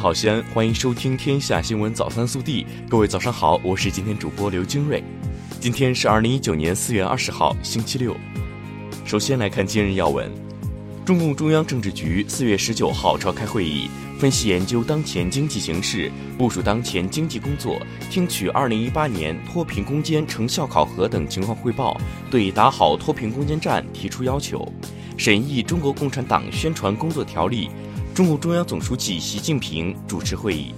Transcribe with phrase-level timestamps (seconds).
[0.00, 2.64] 好，西安，欢迎收听《天下新闻早餐速递》。
[2.88, 5.04] 各位早上好，我是今天主播刘金瑞。
[5.60, 8.16] 今天是二零一九年四月二十号，星期六。
[9.04, 10.32] 首先来看今日要闻：
[11.04, 17.78] 中共中央政治局四月十九号召开会议，分析研究当前经济形势，部署当前经济工作，
[18.10, 24.66] 听取二零一八年脱贫攻坚成效考核等情况汇报，对打好脱贫攻坚战提出要求，
[25.18, 27.68] 审议《中国共产党宣传工作条例》。
[28.12, 30.74] 中共中央总书记习近平主持会议。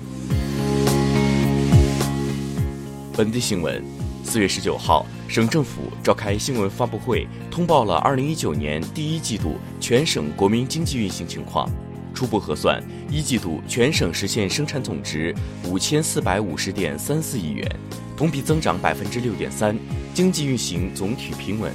[3.16, 3.82] 本地新闻：
[4.22, 11.68] 四月十九号，省政府召开新闻发布会，通报了二零一九年第一季度全省国民经济运行情况。
[12.14, 17.66] 初步核算，一季度全省实现生产总值五千四百五十点三四亿元，
[18.14, 19.76] 同比增长百分之六点三，
[20.12, 21.72] 经济运行总体平稳。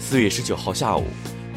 [0.00, 1.04] 四月十九号下午。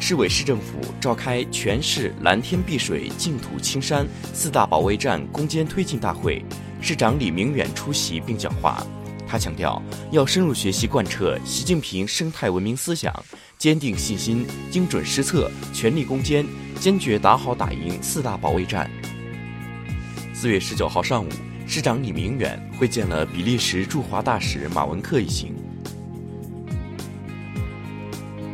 [0.00, 6.42] 市委市政府召开全市蓝天碧水净土青山四大保卫战攻坚推进大会，
[6.80, 8.86] 市长李明远出席并讲话。
[9.26, 13.12] 他强调，要深入学习贯彻习近平生态文明思想，
[13.58, 16.46] 坚定信心，精准施策，全力攻坚，
[16.80, 18.88] 坚决打好打赢四大保卫战。
[20.32, 21.28] 四月十九号上午，
[21.66, 25.54] 市长李明远会见了比利时驻华大使马文克一行。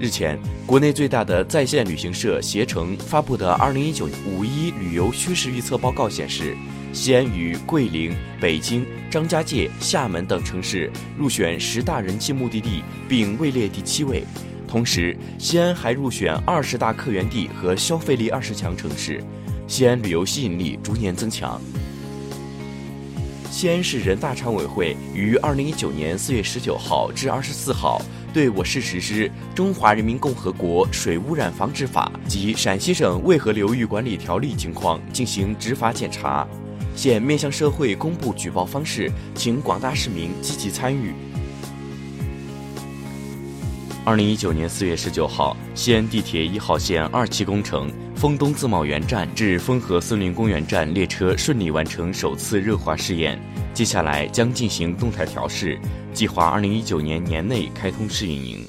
[0.01, 6.57] 日前，国内最大的在线旅行社携程发布的二零一九五一旅游趋势预测报告显示，
[6.93, 14.25] 西安与桂林、北京、张家界、厦门等城市入选十大人气目的地，并位列第七位。
[14.67, 19.23] 同时，西安还入选二十大客源地和消费力二十强城市，
[19.69, 21.63] 西安旅游吸引力逐年增强。
[23.49, 28.03] 西安市人大常委会于二零一九年四月十九号至二十四号。
[28.35, 36.45] 对我市实施《中华人民共和国水污染防治法》及《陕西省渭河流域管理条例》情况进行执法检查，
[36.97, 41.15] 现面向社会公布举报方式，请广大市民积极参与。
[44.05, 53.41] 二零一九年四月十九号，西安地铁一号线二期工程丰东自贸园站至丰河森林公园站列车顺利完成首次热化试验。
[53.73, 55.79] 接下来将进行动态调试，
[56.15, 58.65] 计划二零一九年年内开通试运营。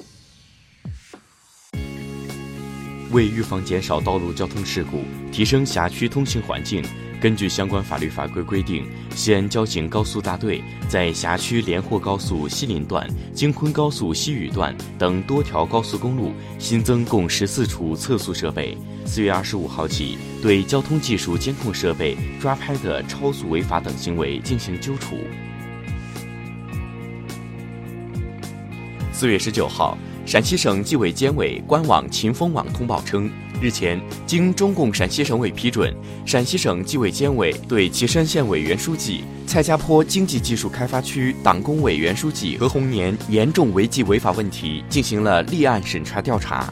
[3.12, 6.84] 为预防减少道路交通事故，提升辖区通行环境，
[7.20, 8.84] 根据相关法律法规规定，
[9.14, 18.76] 西安交警高速大队在辖区连霍高速西林段、京昆高速西屿段等多条高速公路新增共十四处测速设备。
[19.06, 25.20] 四月二十五号起，对交通技术监控设备抓拍的超速违法等行为进行揪除。
[29.18, 29.96] 四月十九号，
[30.26, 33.30] 陕西省纪委监委官网“秦风网”通报称，
[33.62, 35.90] 日前经中共陕西省委批准，
[36.26, 46.70] 陕西省纪委监委对岐山县委原书记、蔡家坡经济技术开发区党工委原书记何红年严重违纪违法问题进行了立案审查调查。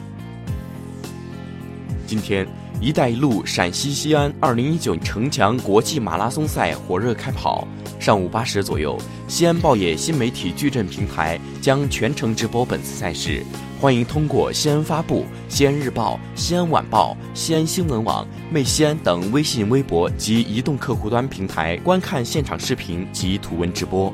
[2.05, 2.47] 今天
[2.81, 7.67] ，“一带一路”陕西西安2019城墙国际马拉松赛火热开跑。
[7.99, 8.97] 上午八时左右，
[9.27, 13.43] 西安报业新媒体矩阵平台将全程直播本次赛事，
[13.79, 24.13] 欢迎通过西安发布、西安日报、西安晚报、西安新闻网、魅西安等微信、微博及移动客户端平台观看现场视频及图文直播。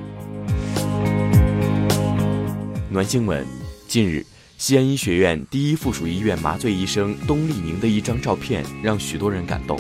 [2.90, 3.46] 暖新闻，
[3.88, 4.26] 近日。
[4.62, 9.76] 西安医学院第一附属医院麻醉医生东丽宁的一张照片让许多人感动。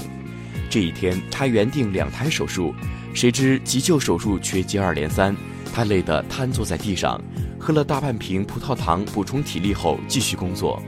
[0.71, 2.73] 这一天，他原定两台手术，
[3.13, 5.35] 谁知急救手术却接二连三，
[5.71, 7.21] 他累得瘫坐在地上，
[7.59, 10.81] 喝了大半瓶葡萄糖补充体力后继续工作。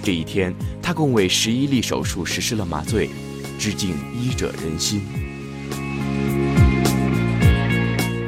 [0.00, 3.10] 这一天，他共为十一例手术实施了麻醉，
[3.58, 5.02] 致敬医者仁心。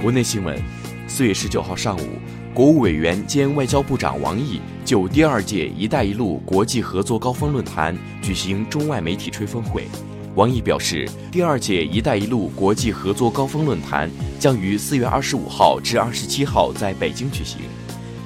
[0.03, 0.61] 国内新闻，
[1.07, 2.19] 四月十九号上午。
[2.55, 9.87] 国务委员兼外交部长王毅就第二届“一带一路”国际合作高峰论坛举行中外媒体吹风会。
[10.35, 17.63] 王毅表示，第二届“一带一路”国际合作高峰论坛将于四月二十五号至二十七号在北京举行，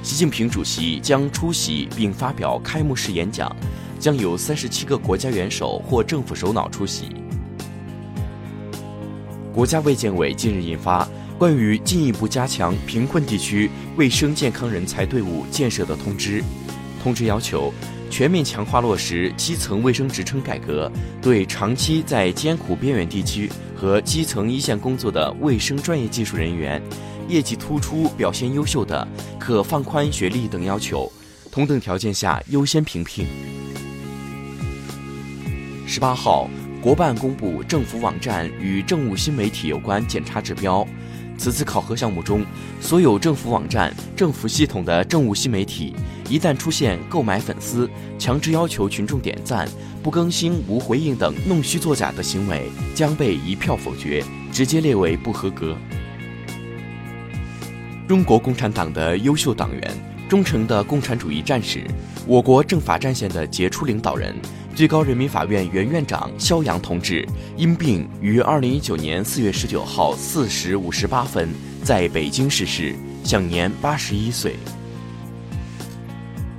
[0.03, 3.49] 习近平主席将出席并发表开幕式演讲，
[3.97, 7.05] 将有三十七个国家元首或政府首脑出席。
[9.53, 11.07] 国家卫健委近日印发。
[11.37, 16.43] 关于进一步加强贫困地区卫生健康人才队伍建设的通知，
[17.03, 17.71] 通知要求
[18.09, 20.91] 全面强化落实基层卫生职称改革，
[21.21, 26.81] 对长期在艰苦边远地区和基层一线工作的卫生专业技术人员，
[27.27, 29.07] 业绩突出、表现优秀的，
[29.37, 31.11] 可放宽学历等要求，
[31.51, 33.27] 同等条件下优先评聘。
[35.85, 36.49] 十八号。
[36.79, 40.87] 国办公布政府网站与政务新媒体有关检查指标。
[41.37, 42.43] 此次考核项目中，
[42.81, 45.95] 所有政府网站、政府系统的政务新媒体，
[46.29, 49.67] 一旦出现购买粉丝、强制要求群众点赞、
[50.01, 55.77] 不更新、无回应等弄虚作假的行为，将被一票否决，直接列为不合格。
[58.07, 59.91] 中国共产党的优秀党员、
[60.27, 61.85] 忠诚的共产主义战士，
[62.25, 64.35] 我国政法战线的杰出领导人。
[64.77, 71.49] 最高人民法院原院长肖扬同志因病于二零一九年四月十九号四时五十八分
[71.83, 72.93] 在北京逝世，
[73.23, 74.55] 享年八十一岁。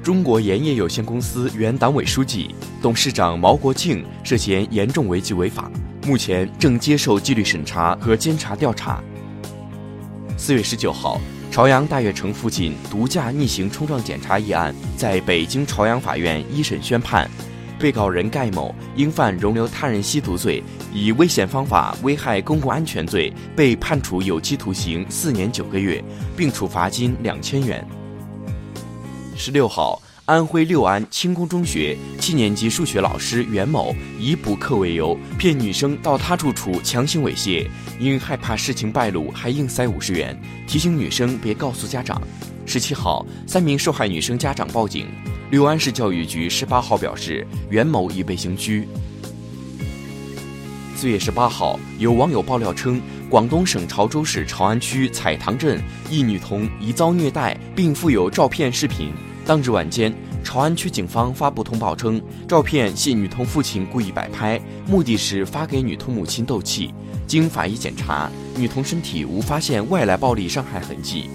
[0.03, 5.71] 中国盐业有限公司原党委书记、董事长毛国庆涉嫌严重违纪违法，
[6.05, 9.01] 目前正接受纪律审查和监察调查。
[10.37, 11.21] 四月十九号，
[11.53, 17.31] 朝阳大悦城附近毒驾逆行冲撞检查一案在北京朝阳法院一审宣判。
[17.79, 26.03] 被告人盖某因犯容留他人吸毒罪，以危险方法危害公共安全罪，被判处有期徒刑四年九个月，
[26.37, 27.87] 并处罚金两千元。
[29.37, 37.69] 十六号，安徽六安轻工中学七年级数学老师袁某以补课为由，骗女生到他住处强行猥亵，
[38.01, 40.37] 因害怕事情败露，还硬塞五十元，
[40.67, 42.21] 提醒女生别告诉家长。
[42.67, 45.07] 十七号，三名受害女生家长报警。
[45.51, 48.87] 六安市教育局十八号表示，袁某已被刑拘。
[50.95, 53.01] 四月十八号，有网友爆料称，
[53.31, 55.81] 广东省潮州市潮安区彩塘镇
[56.11, 59.11] 一女童疑遭虐待，并附有照片、视频。
[59.47, 60.15] 当日晚间，
[60.45, 66.93] 潮安区警方发布通报称，照片系女童父亲故意摆拍，目的是发给女童母亲斗气。
[67.27, 71.31] 经法医检查，女童身体无发现外来暴力伤害痕迹。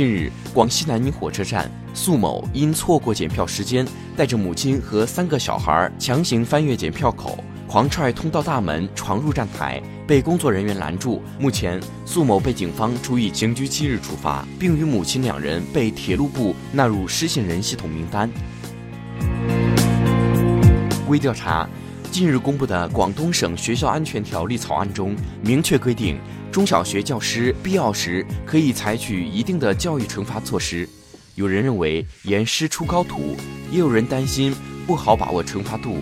[0.00, 3.86] 近日，广西南宁火车站，苏某因错过检票时间，
[4.16, 11.20] 带着母亲和三个小孩强行翻越检票口，狂踹通道大门，闯入站台，被工作人员拦住。
[11.38, 18.30] 目前，苏某被警方处以刑拘七日处罚，并与母亲两人被铁路部纳入失信人系统名单。
[21.08, 21.68] 微调查。
[22.10, 26.18] 近日公布的广东省学校安全条例草案中，明确规定，
[26.50, 30.88] 中小学教师必要时可以采取一定的教育惩罚措施。
[31.36, 33.36] 有人认为严师出高徒，
[33.70, 34.52] 也有人担心
[34.88, 35.98] 不好把握惩罚度。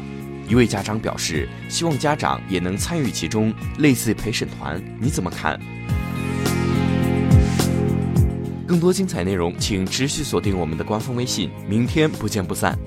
[0.48, 4.82] 一位家长表示，希望家长也能参与其中，类似陪审团。
[4.98, 5.60] 你怎么看？
[8.66, 11.50] 更多精彩内容，请持续锁定我们的官方微信。
[11.68, 12.78] 明天不见不散。